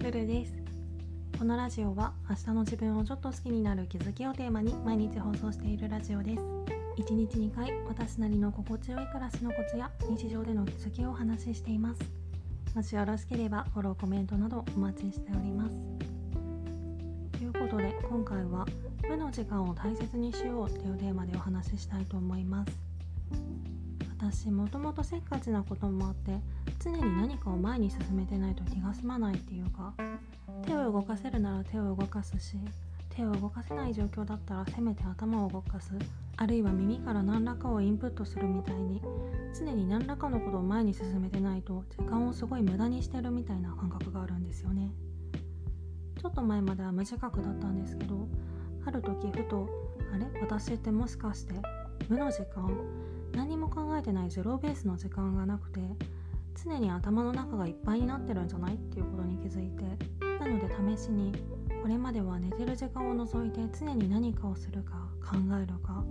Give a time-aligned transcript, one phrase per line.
[0.00, 0.52] ルルです。
[1.38, 6.42] このラジオは明日の自分をちょっと好きになる気づきをテーマに毎日放送しているラジオです。
[6.96, 12.00] 1日2回私なりの心地よい暮らしのコツや日常での気づきをお話ししています。
[12.74, 15.76] もしよろしければフォローコメントなどお待ちしております。
[17.32, 18.64] ということで今回は
[19.06, 22.72] 無の時間を大切にしようというテーマでお話ししたいと思います。
[24.18, 26.40] 私もともとせっかちなこともあって
[26.82, 29.92] 常に何かを前に進めてないと気が済まないっていうか
[30.64, 32.56] 手を動かせるなら手を動かすし
[33.10, 35.92] 手を動かせない状況だったらせめて頭を動かす
[36.36, 39.02] あるいは耳から何らかをインプットするみたいに
[39.58, 44.90] 常に何らかのことを前に進めてないと時間をすごい無駄にしてるみたいな感覚があるんですよね。
[46.18, 48.28] ちょっと前までは無自覚だったんですけど
[48.86, 49.68] ある時ふと
[50.14, 50.26] あれ？
[50.40, 51.54] 私ってもしかして
[52.08, 52.70] 無の時間？
[53.34, 55.80] 何も考えてないゼロベースの時間がなくて
[56.64, 59.82] 常に頭の中がいっぱいになってるんじゃないっていうことに気づいて
[60.38, 61.32] なので試しに
[61.82, 66.04] これまでは寝てる時間を除いて常に何かをするか考えるか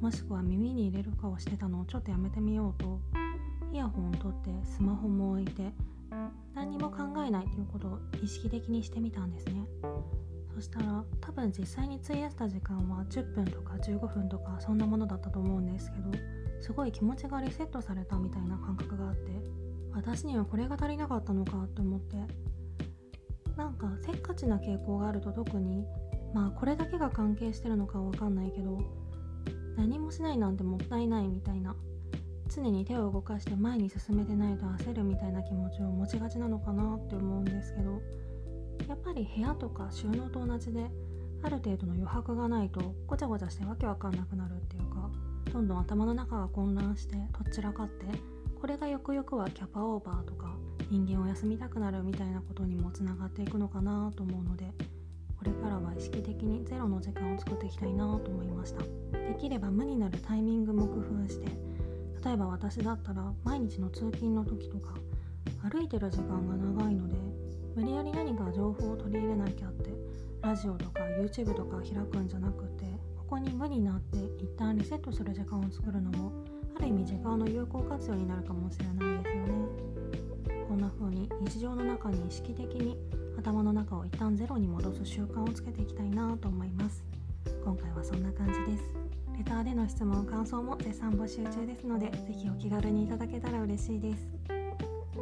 [0.00, 3.00] もしくは耳に入れるかをしてたのをちょっとやめてみようと
[3.72, 5.72] イヤホンを取ってスマホも置いて
[6.54, 9.66] 何にも考えないということを意識的にしてみたんですね。
[10.54, 16.10] そしたら多分実際に費やした時間は10分とか15分とかそんなものだったと思うんですけど
[16.62, 19.32] すごい気持ちがリセットされたみたいな感覚があって
[19.96, 22.16] 私にはこれが足りなかったのかって思って。
[23.56, 25.84] なんかせっかちな傾向があると特に
[26.34, 28.78] まあこれだけが関係してるのかわかんないけど
[29.76, 31.74] 何もしないなんてもったいないみたいな
[32.54, 38.02] 常に手を動かして前に進めてないと焦るみたいな気持ちを持ちがちなのかなって思うんですけど
[38.88, 40.86] やっぱり部屋とか収納と同じで
[41.42, 45.10] ある程度の余白がないとごちゃごちゃしてわけわかんなくなるっていうか
[45.52, 48.06] どんどん頭の中が混乱してとっちらかって
[48.66, 50.56] これがよくよくはキャパオーバーとか
[50.90, 54.64] 人間を休みたくなるみたいなことにもつながっていくのかなと思うので
[55.38, 58.82] これからは意識的にゼロの時間を作っていきたいなと思いました。
[58.82, 61.46] できれば無になるタイミングも工夫して
[62.24, 64.94] 例えば私だったら毎日の通勤の時とか
[65.70, 67.14] 歩いてる時間が長いので
[67.76, 69.90] 無理やり何か情報を取り入れなきゃって
[70.42, 72.84] ラジオとか YouTube とか開くんじゃなくて
[73.16, 79.52] ここに無になって一旦リセットする時間を作るのもある意味時間の有効活用になるかもしれないですよね。
[80.68, 82.98] こんな風に日常の中に意識的に
[83.38, 87.02] 頭の中を一旦ゼロに戻す習慣をつけていきたいなと思います。
[87.64, 88.84] 今回はそんな感じです。
[89.38, 94.28] レターでの質問感想も絶賛募集中ですので是非お気軽にいただけたら嬉しいです。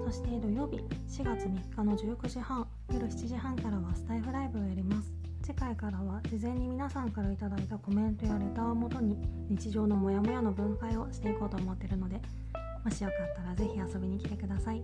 [0.04, 0.78] そして土曜日
[1.08, 5.03] 4月3日の19時半夜7時半からはスタイフライブをやります。
[5.44, 9.14] 次回からは事前に皆さんから頂いたコメントやレターをもとに
[9.50, 12.18] 日常のモヤモヤの分解をしていこうと思ってるので
[12.82, 14.82] もしよかったら是非遊びに来てください。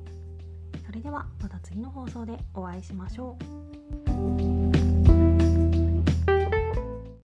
[0.85, 3.39] それではまた次の放送でお会いしましょ
[4.07, 4.60] う。